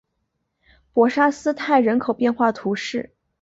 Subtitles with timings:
[0.93, 3.13] 博沙斯泰人口变化图示